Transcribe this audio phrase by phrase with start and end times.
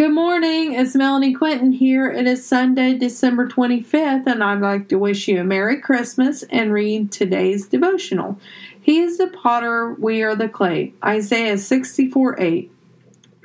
[0.00, 2.10] Good morning, it's Melanie Quinton here.
[2.10, 6.72] It is Sunday, December 25th, and I'd like to wish you a Merry Christmas and
[6.72, 8.40] read today's devotional.
[8.80, 10.94] He is the potter, we are the clay.
[11.04, 12.72] Isaiah 64 8.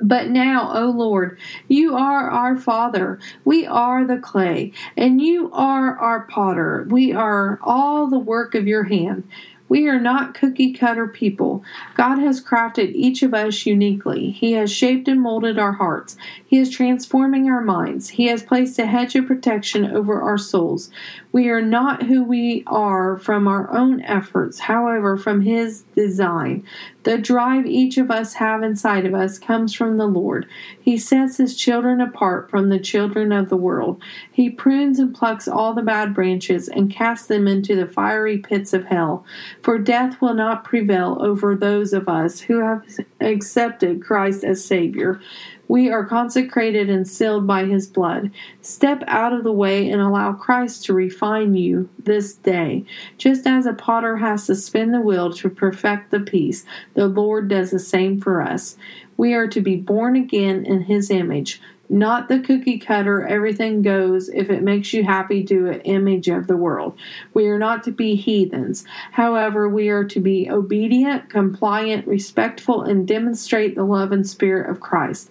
[0.00, 1.38] But now, O Lord,
[1.68, 3.20] you are our Father.
[3.44, 6.86] We are the clay, and you are our potter.
[6.88, 9.28] We are all the work of your hand.
[9.68, 11.64] We are not cookie cutter people.
[11.94, 14.30] God has crafted each of us uniquely.
[14.30, 16.16] He has shaped and molded our hearts.
[16.44, 18.10] He is transforming our minds.
[18.10, 20.90] He has placed a hedge of protection over our souls.
[21.32, 26.64] We are not who we are from our own efforts, however, from His design.
[27.02, 30.46] The drive each of us have inside of us comes from the Lord.
[30.80, 34.00] He sets His children apart from the children of the world.
[34.32, 38.72] He prunes and plucks all the bad branches and casts them into the fiery pits
[38.72, 39.24] of hell.
[39.62, 42.82] For death will not prevail over those of us who have
[43.20, 45.20] accepted Christ as Savior.
[45.68, 48.30] We are consecrated and sealed by his blood.
[48.60, 52.84] Step out of the way and allow Christ to refine you this day.
[53.18, 57.48] Just as a potter has to spin the wheel to perfect the piece, the Lord
[57.48, 58.76] does the same for us.
[59.16, 64.28] We are to be born again in his image not the cookie cutter, everything goes,
[64.28, 66.98] if it makes you happy, do it image of the world.
[67.34, 68.84] We are not to be heathens.
[69.12, 74.80] However, we are to be obedient, compliant, respectful, and demonstrate the love and spirit of
[74.80, 75.30] Christ.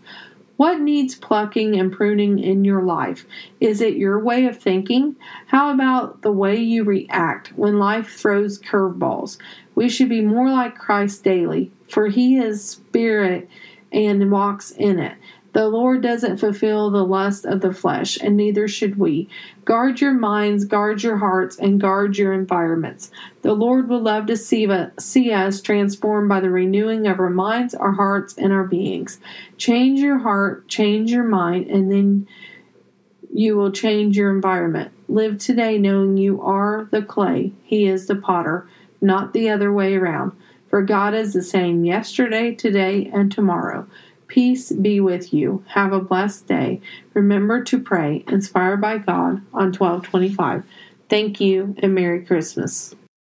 [0.58, 3.26] What needs plucking and pruning in your life?
[3.60, 5.18] Is it your way of thinking?
[5.48, 9.38] How about the way you react when life throws curveballs?
[9.76, 13.50] We should be more like Christ daily, for he is spirit
[13.92, 15.18] and walks in it.
[15.56, 19.30] The Lord doesn't fulfill the lust of the flesh, and neither should we.
[19.64, 23.10] Guard your minds, guard your hearts, and guard your environments.
[23.42, 24.68] The Lord would love to see,
[25.00, 29.18] see us transformed by the renewing of our minds, our hearts, and our beings.
[29.58, 32.28] Change your heart, change your mind, and then
[33.34, 34.92] you will change your environment.
[35.08, 38.68] Live today knowing you are the clay, He is the potter,
[39.00, 40.34] not the other way around.
[40.68, 43.88] For God is the same yesterday, today, and tomorrow.
[44.28, 45.64] Peace be with you.
[45.70, 46.82] Have a blessed day.
[47.14, 50.64] Remember to pray, inspired by God, on 1225.
[51.10, 52.96] Thank you and Merry Christmas.